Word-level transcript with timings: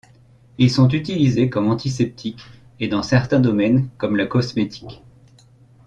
Ils 0.57 0.71
sont 0.71 0.89
utilisés 0.89 1.51
comme 1.51 1.67
antiseptiques 1.69 2.41
et 2.79 2.87
dans 2.87 3.03
certains 3.03 3.39
domaines 3.39 3.87
comme 3.99 4.15
la 4.17 4.25
cosmétique. 4.25 5.03